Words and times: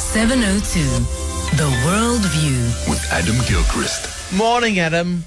702. 0.00 0.80
The 1.56 1.82
World 1.84 2.22
View. 2.32 2.90
with 2.90 3.06
Adam 3.12 3.36
Gilchrist. 3.46 4.32
Morning, 4.32 4.78
Adam. 4.80 5.24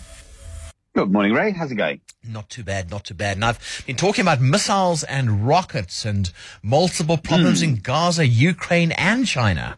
Good 0.95 1.11
morning, 1.11 1.31
Ray. 1.31 1.51
How's 1.51 1.71
it 1.71 1.75
going? 1.75 2.01
Not 2.27 2.49
too 2.49 2.63
bad, 2.63 2.89
not 2.89 3.05
too 3.05 3.13
bad. 3.13 3.37
And 3.37 3.45
I've 3.45 3.83
been 3.85 3.95
talking 3.95 4.23
about 4.23 4.41
missiles 4.41 5.03
and 5.03 5.47
rockets 5.47 6.05
and 6.05 6.31
multiple 6.63 7.17
problems 7.17 7.59
hmm. 7.61 7.69
in 7.69 7.75
Gaza, 7.77 8.25
Ukraine, 8.25 8.91
and 8.93 9.27
China. 9.27 9.77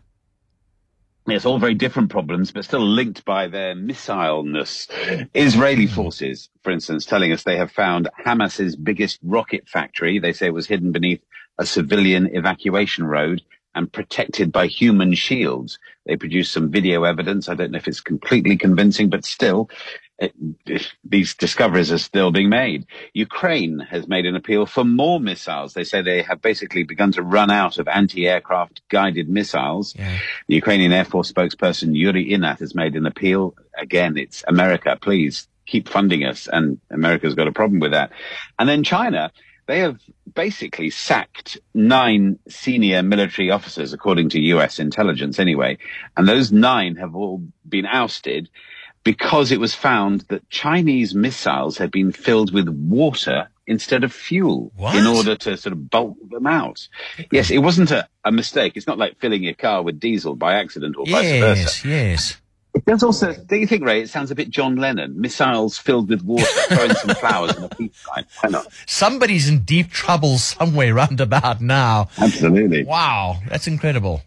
Yes, 1.27 1.45
all 1.45 1.59
very 1.59 1.75
different 1.75 2.09
problems, 2.09 2.51
but 2.51 2.63
still 2.63 2.85
linked 2.85 3.25
by 3.25 3.47
their 3.47 3.75
missileness. 3.75 4.87
Israeli 5.33 5.87
hmm. 5.87 5.93
forces, 5.93 6.49
for 6.63 6.71
instance, 6.71 7.05
telling 7.05 7.33
us 7.33 7.43
they 7.43 7.57
have 7.57 7.71
found 7.71 8.07
Hamas's 8.17 8.75
biggest 8.77 9.19
rocket 9.23 9.67
factory. 9.67 10.19
They 10.19 10.31
say 10.31 10.47
it 10.47 10.53
was 10.53 10.67
hidden 10.67 10.93
beneath 10.93 11.21
a 11.59 11.65
civilian 11.65 12.33
evacuation 12.33 13.05
road 13.05 13.41
and 13.75 13.91
protected 13.91 14.51
by 14.51 14.67
human 14.67 15.13
shields. 15.13 15.77
They 16.05 16.15
produced 16.15 16.53
some 16.53 16.71
video 16.71 17.03
evidence. 17.03 17.49
I 17.49 17.55
don't 17.55 17.71
know 17.71 17.77
if 17.77 17.87
it's 17.87 18.01
completely 18.01 18.57
convincing, 18.57 19.09
but 19.09 19.25
still, 19.25 19.69
it, 20.17 20.33
these 21.03 21.35
discoveries 21.35 21.91
are 21.91 21.97
still 21.97 22.31
being 22.31 22.49
made. 22.49 22.85
Ukraine 23.13 23.79
has 23.79 24.07
made 24.07 24.25
an 24.25 24.35
appeal 24.35 24.65
for 24.65 24.85
more 24.85 25.19
missiles. 25.19 25.73
They 25.73 25.83
say 25.83 26.01
they 26.01 26.21
have 26.21 26.41
basically 26.41 26.83
begun 26.83 27.11
to 27.13 27.21
run 27.21 27.51
out 27.51 27.77
of 27.77 27.87
anti-aircraft 27.87 28.81
guided 28.89 29.27
missiles. 29.27 29.93
Yeah. 29.95 30.17
The 30.47 30.55
Ukrainian 30.55 30.93
Air 30.93 31.05
Force 31.05 31.31
spokesperson 31.31 31.95
Yuri 31.95 32.31
Ihnat 32.31 32.59
has 32.59 32.73
made 32.73 32.95
an 32.95 33.05
appeal. 33.05 33.55
Again, 33.77 34.17
it's 34.17 34.43
America, 34.47 34.97
please 35.01 35.49
keep 35.65 35.89
funding 35.89 36.23
us. 36.23 36.47
And 36.47 36.79
America's 36.89 37.35
got 37.35 37.47
a 37.47 37.51
problem 37.51 37.79
with 37.79 37.91
that. 37.91 38.11
And 38.57 38.69
then 38.69 38.83
China, 38.83 39.31
they 39.67 39.79
have 39.79 39.99
basically 40.33 40.89
sacked 40.89 41.57
nine 41.73 42.39
senior 42.47 43.01
military 43.03 43.51
officers, 43.51 43.93
according 43.93 44.29
to 44.29 44.39
US 44.39 44.79
intelligence 44.79 45.39
anyway. 45.39 45.77
And 46.15 46.27
those 46.27 46.51
nine 46.51 46.95
have 46.97 47.15
all 47.15 47.41
been 47.67 47.85
ousted 47.85 48.49
because 49.03 49.51
it 49.51 49.59
was 49.59 49.73
found 49.73 50.21
that 50.29 50.49
Chinese 50.49 51.13
missiles 51.15 51.77
had 51.77 51.91
been 51.91 52.11
filled 52.11 52.53
with 52.53 52.67
water 52.67 53.49
instead 53.67 54.03
of 54.03 54.13
fuel 54.13 54.71
What? 54.75 54.95
in 54.95 55.07
order 55.07 55.35
to 55.35 55.57
sort 55.57 55.73
of 55.73 55.89
bulk 55.89 56.17
them 56.29 56.45
out. 56.47 56.87
Yes, 57.31 57.49
it 57.49 57.59
wasn't 57.59 57.91
a, 57.91 58.07
a 58.23 58.31
mistake. 58.31 58.73
It's 58.75 58.87
not 58.87 58.97
like 58.97 59.19
filling 59.19 59.43
your 59.43 59.53
car 59.55 59.81
with 59.83 59.99
diesel 59.99 60.35
by 60.35 60.55
accident 60.55 60.95
or 60.97 61.05
vice 61.05 61.39
versa. 61.39 61.61
Yes, 61.61 61.85
yes. 61.85 62.41
It 62.75 62.85
does 62.85 63.03
also, 63.03 63.33
do 63.33 63.55
you 63.55 63.65
think, 63.65 63.83
Ray, 63.83 64.01
it 64.01 64.09
sounds 64.09 64.31
a 64.31 64.35
bit 64.35 64.49
John 64.49 64.75
Lennon? 64.75 65.19
Missiles 65.19 65.77
filled 65.77 66.09
with 66.09 66.23
water, 66.23 66.45
throwing 66.67 66.93
some 66.93 67.15
flowers 67.15 67.55
in 67.55 67.63
a 67.63 67.69
peace 67.69 68.05
sign. 68.13 68.25
Why 68.41 68.49
not? 68.49 68.67
Somebody's 68.85 69.47
in 69.47 69.59
deep 69.59 69.89
trouble 69.89 70.37
somewhere 70.37 70.93
roundabout 71.01 71.61
now. 71.61 72.09
Absolutely. 72.17 72.83
Wow, 72.83 73.39
that's 73.47 73.67
incredible. 73.67 74.21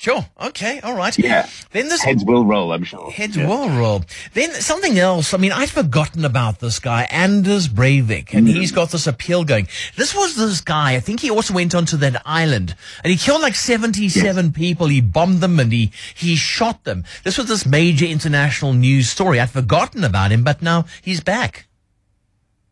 Sure. 0.00 0.24
Okay. 0.40 0.80
All 0.80 0.94
right. 0.94 1.18
Yeah. 1.18 1.46
Then 1.72 1.90
this 1.90 2.00
Heads 2.00 2.24
will 2.24 2.46
roll, 2.46 2.72
I'm 2.72 2.84
sure. 2.84 3.10
Heads 3.10 3.36
Yeah. 3.36 3.46
will 3.46 3.68
roll. 3.68 4.02
Then 4.32 4.54
something 4.54 4.98
else. 4.98 5.34
I 5.34 5.36
mean, 5.36 5.52
I'd 5.52 5.68
forgotten 5.68 6.24
about 6.24 6.60
this 6.60 6.78
guy, 6.78 7.02
Anders 7.10 7.68
Breivik, 7.68 8.32
and 8.32 8.48
mm. 8.48 8.54
he's 8.54 8.72
got 8.72 8.92
this 8.92 9.06
appeal 9.06 9.44
going. 9.44 9.68
This 9.96 10.14
was 10.14 10.36
this 10.36 10.62
guy. 10.62 10.94
I 10.94 11.00
think 11.00 11.20
he 11.20 11.30
also 11.30 11.52
went 11.52 11.74
onto 11.74 11.98
that 11.98 12.22
island, 12.24 12.74
and 13.04 13.10
he 13.10 13.18
killed 13.18 13.42
like 13.42 13.54
seventy-seven 13.54 14.52
people. 14.54 14.86
He 14.86 15.02
bombed 15.02 15.42
them 15.42 15.60
and 15.60 15.70
he 15.70 15.92
he 16.14 16.34
shot 16.34 16.84
them. 16.84 17.04
This 17.22 17.36
was 17.36 17.48
this 17.48 17.66
major 17.66 18.06
international 18.06 18.72
news 18.72 19.10
story. 19.10 19.38
I'd 19.38 19.50
forgotten 19.50 20.02
about 20.02 20.32
him, 20.32 20.44
but 20.44 20.62
now 20.62 20.86
he's 21.02 21.20
back. 21.20 21.66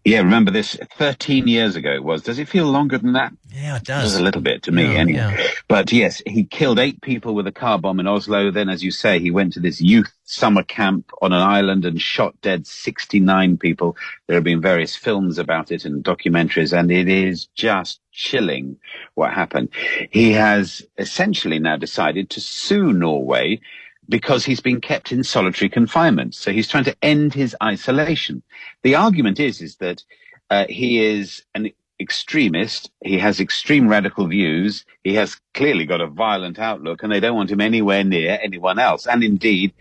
Yeah, 0.04 0.18
remember 0.20 0.50
this 0.50 0.78
13 0.96 1.48
years 1.48 1.76
ago 1.76 1.92
it 1.92 2.02
was. 2.02 2.22
Does 2.22 2.38
it 2.38 2.48
feel 2.48 2.64
longer 2.66 2.96
than 2.96 3.12
that? 3.12 3.32
Yeah, 3.52 3.74
it 3.74 3.82
It 3.82 3.84
does 3.84 4.12
does. 4.12 4.16
a 4.20 4.22
little 4.22 4.40
bit 4.40 4.62
to 4.62 4.72
me 4.72 4.84
Yeah, 4.84 4.98
anyway. 5.00 5.18
yeah. 5.18 5.46
But 5.68 5.92
yes, 5.92 6.22
he 6.26 6.44
killed 6.44 6.78
eight 6.78 7.02
people 7.02 7.34
with 7.34 7.46
a 7.46 7.52
car 7.52 7.78
bomb 7.78 8.00
in 8.00 8.06
Oslo. 8.06 8.50
Then, 8.50 8.70
as 8.70 8.82
you 8.82 8.90
say, 8.90 9.18
he 9.18 9.30
went 9.30 9.52
to 9.54 9.60
this 9.60 9.80
youth 9.82 10.10
summer 10.24 10.62
camp 10.62 11.10
on 11.20 11.32
an 11.34 11.42
island 11.42 11.84
and 11.84 12.00
shot 12.00 12.40
dead 12.40 12.66
69 12.66 13.58
people. 13.58 13.96
There 14.26 14.36
have 14.36 14.44
been 14.44 14.62
various 14.62 14.96
films 14.96 15.36
about 15.36 15.70
it 15.72 15.84
and 15.84 16.02
documentaries, 16.02 16.72
and 16.78 16.90
it 16.90 17.08
is 17.08 17.46
just 17.54 18.00
chilling 18.12 18.78
what 19.14 19.32
happened. 19.34 19.68
He 20.10 20.32
has 20.32 20.82
essentially 20.96 21.58
now 21.58 21.76
decided 21.76 22.30
to 22.30 22.40
sue 22.40 22.92
Norway 22.94 23.60
because 24.08 24.44
he's 24.44 24.60
been 24.60 24.80
kept 24.80 25.12
in 25.12 25.22
solitary 25.22 25.68
confinement. 25.68 26.34
So 26.34 26.52
he's 26.52 26.68
trying 26.68 26.84
to 26.84 26.96
end 27.02 27.34
his 27.34 27.54
isolation. 27.62 28.42
The 28.82 28.94
argument 28.94 29.38
is, 29.38 29.60
is 29.60 29.76
that 29.76 30.02
uh, 30.50 30.64
he 30.68 31.04
is 31.04 31.42
an 31.54 31.70
extremist. 32.00 32.90
He 33.04 33.18
has 33.18 33.40
extreme 33.40 33.88
radical 33.88 34.26
views. 34.26 34.84
He 35.04 35.14
has 35.14 35.38
clearly 35.52 35.84
got 35.84 36.00
a 36.00 36.06
violent 36.06 36.58
outlook 36.58 37.02
and 37.02 37.12
they 37.12 37.20
don't 37.20 37.36
want 37.36 37.50
him 37.50 37.60
anywhere 37.60 38.04
near 38.04 38.38
anyone 38.42 38.78
else. 38.78 39.06
And 39.06 39.22
indeed, 39.22 39.74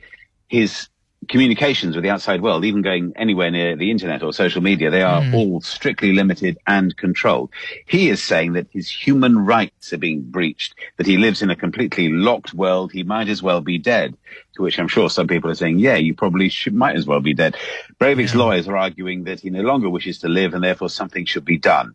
his 0.48 0.90
communications 1.28 1.96
with 1.96 2.04
the 2.04 2.10
outside 2.10 2.42
world, 2.42 2.66
even 2.66 2.82
going 2.82 3.14
anywhere 3.16 3.52
near 3.52 3.76
the 3.76 3.92
internet 3.92 4.24
or 4.24 4.34
social 4.34 4.62
media, 4.62 4.90
they 4.90 5.02
are 5.02 5.24
all 5.34 5.62
strictly 5.62 6.14
limited 6.14 6.58
and 6.66 6.96
controlled. 6.96 7.50
He 7.86 8.10
is 8.10 8.24
saying 8.24 8.54
that 8.54 8.68
his 8.72 8.90
human 8.90 9.46
rights 9.46 9.94
are 9.94 9.98
being 9.98 10.22
breached, 10.22 10.76
that 10.98 11.08
he 11.08 11.18
lives 11.18 11.42
in 11.42 11.50
a 11.50 11.56
completely 11.56 12.10
locked 12.10 12.54
world. 12.54 12.92
He 12.92 13.04
might 13.04 13.30
as 13.30 13.44
well 13.44 13.62
be 13.62 13.78
dead. 13.78 14.16
To 14.56 14.64
which 14.64 14.80
I'm 14.80 14.88
sure 14.88 15.10
some 15.10 15.28
people 15.28 15.52
are 15.52 15.56
saying, 15.56 15.80
yeah, 15.80 15.96
you 15.96 16.14
probably 16.16 16.50
should, 16.50 16.74
might 16.74 16.96
as 16.96 17.06
well 17.06 17.20
be 17.20 17.34
dead. 17.34 17.56
Breivik's 18.00 18.34
lawyers 18.34 18.68
are 18.68 18.78
arguing 18.78 19.26
that 19.26 19.40
he 19.40 19.50
no 19.50 19.62
longer 19.62 19.90
wishes 19.90 20.20
to 20.20 20.28
live 20.28 20.54
and 20.54 20.64
therefore 20.64 20.90
something 20.90 21.26
should 21.26 21.46
be 21.46 21.58
done. 21.58 21.94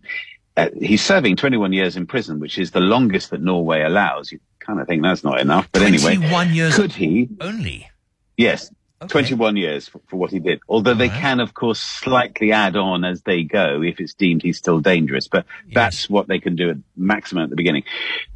Uh, 0.57 0.69
he's 0.79 1.03
serving 1.03 1.37
21 1.37 1.73
years 1.73 1.97
in 1.97 2.07
prison, 2.07 2.39
which 2.39 2.59
is 2.59 2.71
the 2.71 2.81
longest 2.81 3.31
that 3.31 3.41
Norway 3.41 3.83
allows. 3.83 4.31
You 4.31 4.39
kind 4.61 4.81
of 4.81 4.87
think 4.87 5.03
that's 5.03 5.25
not 5.25 5.41
enough, 5.41 5.69
but 5.73 5.83
anyway, 5.83 6.17
21 6.17 6.55
years 6.55 6.77
could 6.77 6.93
he? 6.93 7.29
only. 7.41 7.89
Yes, 8.37 8.71
Okay. 9.03 9.09
21 9.09 9.57
years 9.57 9.89
for, 9.89 10.01
for 10.07 10.17
what 10.17 10.31
he 10.31 10.39
did. 10.39 10.61
Although 10.69 10.95
they 10.95 11.09
can, 11.09 11.41
of 11.41 11.55
course, 11.55 11.81
slightly 11.81 12.53
add 12.53 12.77
on 12.77 13.05
as 13.05 13.23
they 13.23 13.43
go 13.43 13.83
if 13.83 13.99
it's 14.01 14.15
deemed 14.15 14.43
he's 14.43 14.59
still 14.59 14.81
dangerous. 14.81 15.27
But 15.27 15.45
that's 15.73 16.09
what 16.09 16.29
they 16.29 16.39
can 16.39 16.55
do 16.55 16.71
at 16.71 16.77
maximum 16.97 17.45
at 17.45 17.51
the 17.51 17.57
beginning. 17.57 17.83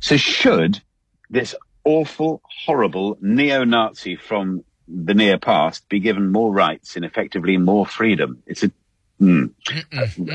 So 0.00 0.16
should 0.16 0.80
this 1.30 1.54
awful, 1.84 2.42
horrible 2.66 3.16
neo-Nazi 3.20 4.16
from 4.16 4.64
the 4.88 5.14
near 5.14 5.38
past 5.38 5.88
be 5.88 6.00
given 6.00 6.32
more 6.32 6.52
rights 6.52 6.96
and 6.96 7.04
effectively 7.04 7.56
more 7.58 7.86
freedom? 7.86 8.42
It's 8.46 8.64
a 8.64 8.72
Hmm. 9.18 9.46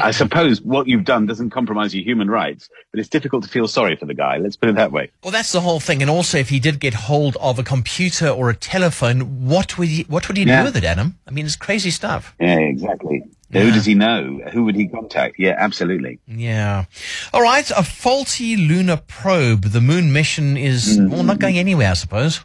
I 0.02 0.10
suppose 0.12 0.60
what 0.62 0.88
you've 0.88 1.04
done 1.06 1.28
doesn't 1.28 1.52
compromise 1.52 1.94
your 1.94 2.04
human 2.04 2.30
rights, 2.32 2.68
but 2.92 3.00
it's 3.00 3.10
difficult 3.10 3.44
to 3.44 3.50
feel 3.50 3.68
sorry 3.68 3.96
for 3.96 4.06
the 4.08 4.14
guy. 4.16 4.38
Let's 4.38 4.56
put 4.56 4.70
it 4.70 4.76
that 4.76 4.92
way. 4.92 5.12
Well, 5.24 5.32
that's 5.32 5.52
the 5.52 5.62
whole 5.62 5.80
thing. 5.80 6.02
And 6.02 6.10
also, 6.10 6.38
if 6.40 6.50
he 6.50 6.60
did 6.60 6.80
get 6.80 6.94
hold 6.96 7.38
of 7.40 7.60
a 7.60 7.64
computer 7.64 8.28
or 8.28 8.50
a 8.50 8.56
telephone, 8.56 9.46
what 9.48 9.78
would 9.78 9.88
he, 9.88 10.04
what 10.10 10.28
would 10.28 10.38
he 10.38 10.44
Yeah. 10.46 10.62
do 10.62 10.66
with 10.66 10.78
it, 10.78 10.84
Adam? 10.84 11.18
I 11.28 11.32
mean, 11.32 11.46
it's 11.46 11.56
crazy 11.56 11.92
stuff. 11.92 12.34
Yeah, 12.40 12.58
exactly. 12.58 13.24
Yeah. 13.52 13.62
Who 13.64 13.72
does 13.72 13.86
he 13.86 13.94
know? 13.96 14.40
Who 14.54 14.64
would 14.64 14.76
he 14.76 14.88
contact? 14.88 15.36
Yeah, 15.38 15.56
absolutely. 15.58 16.20
Yeah. 16.26 16.86
All 17.34 17.42
right. 17.42 17.70
A 17.76 17.84
faulty 17.84 18.56
lunar 18.56 18.98
probe. 19.08 19.66
The 19.66 19.82
moon 19.82 20.12
mission 20.14 20.56
is, 20.58 20.98
Mm. 20.98 21.10
well, 21.10 21.24
not 21.24 21.40
going 21.40 21.58
anywhere, 21.60 21.92
I 21.92 21.94
suppose. 21.96 22.40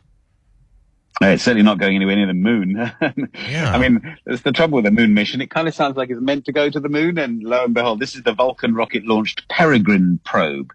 No, 1.20 1.30
it's 1.30 1.42
certainly 1.42 1.62
not 1.62 1.78
going 1.78 1.96
anywhere 1.96 2.16
near 2.16 2.26
the 2.26 2.34
moon. 2.34 2.92
Yeah. 3.48 3.70
I 3.70 3.78
mean, 3.78 4.16
that's 4.24 4.42
the 4.42 4.52
trouble 4.52 4.76
with 4.76 4.84
the 4.84 4.90
moon 4.90 5.14
mission. 5.14 5.40
It 5.40 5.50
kind 5.50 5.68
of 5.68 5.74
sounds 5.74 5.96
like 5.96 6.10
it's 6.10 6.20
meant 6.20 6.44
to 6.46 6.52
go 6.52 6.68
to 6.68 6.80
the 6.80 6.88
moon, 6.88 7.16
and 7.16 7.42
lo 7.42 7.64
and 7.64 7.74
behold, 7.74 8.00
this 8.00 8.14
is 8.14 8.22
the 8.22 8.32
Vulcan 8.32 8.74
rocket-launched 8.74 9.48
Peregrine 9.48 10.18
probe, 10.24 10.72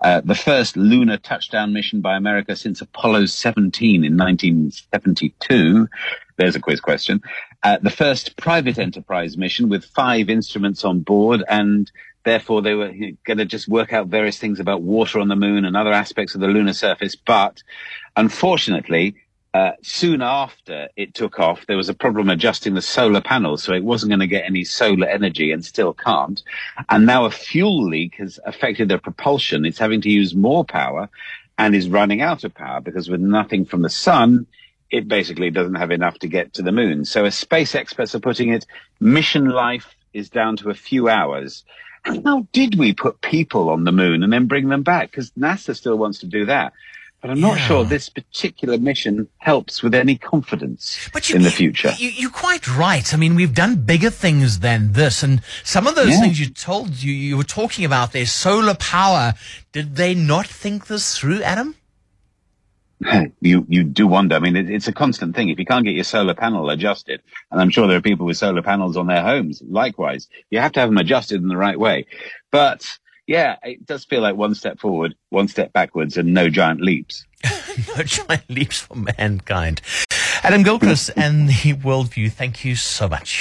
uh, 0.00 0.20
the 0.24 0.34
first 0.34 0.76
lunar 0.76 1.16
touchdown 1.18 1.72
mission 1.72 2.00
by 2.00 2.16
America 2.16 2.54
since 2.54 2.80
Apollo 2.80 3.26
17 3.26 4.04
in 4.04 4.16
1972. 4.16 5.88
There's 6.36 6.56
a 6.56 6.60
quiz 6.60 6.80
question. 6.80 7.20
Uh, 7.62 7.78
the 7.82 7.90
first 7.90 8.36
private 8.36 8.78
enterprise 8.78 9.36
mission 9.36 9.68
with 9.68 9.84
five 9.84 10.30
instruments 10.30 10.84
on 10.84 11.00
board 11.00 11.42
and 11.48 11.90
Therefore, 12.24 12.62
they 12.62 12.74
were 12.74 12.92
going 13.24 13.38
to 13.38 13.44
just 13.44 13.66
work 13.66 13.92
out 13.92 14.06
various 14.06 14.38
things 14.38 14.60
about 14.60 14.82
water 14.82 15.18
on 15.18 15.26
the 15.26 15.34
moon 15.34 15.64
and 15.64 15.76
other 15.76 15.92
aspects 15.92 16.36
of 16.36 16.40
the 16.40 16.46
lunar 16.46 16.72
surface. 16.72 17.16
But 17.16 17.62
unfortunately, 18.16 19.16
uh, 19.54 19.72
soon 19.82 20.22
after 20.22 20.88
it 20.96 21.12
took 21.14 21.38
off, 21.38 21.66
there 21.66 21.76
was 21.76 21.90
a 21.90 21.94
problem 21.94 22.30
adjusting 22.30 22.74
the 22.74 22.80
solar 22.80 23.20
panels, 23.20 23.62
so 23.62 23.74
it 23.74 23.84
wasn't 23.84 24.08
going 24.08 24.20
to 24.20 24.26
get 24.26 24.46
any 24.46 24.64
solar 24.64 25.06
energy 25.06 25.52
and 25.52 25.64
still 25.64 25.92
can't. 25.92 26.42
And 26.88 27.04
now 27.04 27.26
a 27.26 27.30
fuel 27.30 27.86
leak 27.86 28.14
has 28.14 28.40
affected 28.46 28.88
the 28.88 28.98
propulsion. 28.98 29.66
It's 29.66 29.78
having 29.78 30.00
to 30.02 30.10
use 30.10 30.34
more 30.34 30.64
power 30.64 31.10
and 31.58 31.74
is 31.74 31.88
running 31.88 32.22
out 32.22 32.44
of 32.44 32.54
power 32.54 32.80
because 32.80 33.10
with 33.10 33.20
nothing 33.20 33.66
from 33.66 33.82
the 33.82 33.90
sun, 33.90 34.46
it 34.90 35.06
basically 35.06 35.50
doesn't 35.50 35.74
have 35.74 35.90
enough 35.90 36.18
to 36.20 36.28
get 36.28 36.54
to 36.54 36.62
the 36.62 36.72
moon. 36.72 37.04
So 37.04 37.26
as 37.26 37.34
space 37.34 37.74
experts 37.74 38.14
are 38.14 38.20
putting 38.20 38.48
it, 38.48 38.64
mission 39.00 39.50
life 39.50 39.94
is 40.14 40.30
down 40.30 40.56
to 40.58 40.70
a 40.70 40.74
few 40.74 41.10
hours. 41.10 41.64
How 42.04 42.46
did 42.52 42.78
we 42.78 42.94
put 42.94 43.20
people 43.20 43.68
on 43.68 43.84
the 43.84 43.92
moon 43.92 44.22
and 44.22 44.32
then 44.32 44.46
bring 44.46 44.68
them 44.68 44.82
back? 44.82 45.10
Because 45.10 45.30
NASA 45.32 45.76
still 45.76 45.96
wants 45.96 46.20
to 46.20 46.26
do 46.26 46.46
that. 46.46 46.72
But 47.22 47.30
I'm 47.30 47.40
not 47.40 47.56
Yeah. 47.56 47.66
sure 47.68 47.84
this 47.84 48.08
particular 48.08 48.78
mission 48.78 49.28
helps 49.38 49.80
with 49.80 49.94
any 49.94 50.16
confidence 50.18 50.98
you, 51.28 51.36
in 51.36 51.42
the 51.42 51.52
future. 51.52 51.94
You, 51.96 52.08
you're 52.10 52.30
quite 52.30 52.66
right. 52.76 53.14
I 53.14 53.16
mean, 53.16 53.36
we've 53.36 53.54
done 53.54 53.76
bigger 53.76 54.10
things 54.10 54.58
than 54.58 54.92
this, 54.94 55.22
and 55.22 55.40
some 55.62 55.86
of 55.86 55.94
those 55.94 56.10
Yeah. 56.10 56.20
things 56.20 56.40
you 56.40 56.46
told 56.50 57.00
you 57.00 57.12
you 57.12 57.36
were 57.36 57.44
talking 57.44 57.84
about 57.84 58.10
their 58.10 58.26
solar 58.26 58.74
power. 58.74 59.34
Did 59.70 59.94
they 59.94 60.14
not 60.16 60.48
think 60.48 60.88
this 60.88 61.16
through, 61.16 61.42
Adam? 61.44 61.76
you 63.40 63.66
you 63.68 63.84
do 63.84 64.08
wonder. 64.08 64.34
I 64.34 64.40
mean, 64.40 64.56
it, 64.56 64.68
it's 64.68 64.88
a 64.88 64.92
constant 64.92 65.36
thing. 65.36 65.48
If 65.48 65.60
you 65.60 65.64
can't 65.64 65.84
get 65.84 65.94
your 65.94 66.04
solar 66.04 66.34
panel 66.34 66.70
adjusted, 66.70 67.22
and 67.52 67.60
I'm 67.60 67.70
sure 67.70 67.86
there 67.86 67.98
are 67.98 68.02
people 68.02 68.26
with 68.26 68.36
solar 68.36 68.62
panels 68.62 68.96
on 68.96 69.06
their 69.06 69.22
homes, 69.22 69.62
likewise, 69.68 70.28
you 70.50 70.58
have 70.58 70.72
to 70.72 70.80
have 70.80 70.88
them 70.88 70.98
adjusted 70.98 71.40
in 71.40 71.46
the 71.48 71.56
right 71.56 71.78
way. 71.78 72.06
But 72.50 72.98
yeah, 73.32 73.56
it 73.62 73.86
does 73.86 74.04
feel 74.04 74.20
like 74.20 74.36
one 74.36 74.54
step 74.54 74.78
forward, 74.78 75.14
one 75.30 75.48
step 75.48 75.72
backwards, 75.72 76.18
and 76.18 76.34
no 76.34 76.50
giant 76.50 76.82
leaps. 76.82 77.24
no 77.96 78.02
giant 78.02 78.50
leaps 78.50 78.80
for 78.80 78.94
mankind. 79.18 79.80
Adam 80.42 80.62
Gilchrist 80.62 81.10
and 81.16 81.48
the 81.48 81.72
Worldview. 81.72 82.30
Thank 82.30 82.62
you 82.62 82.76
so 82.76 83.08
much. 83.08 83.30